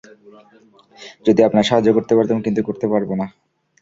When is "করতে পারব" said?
2.63-3.09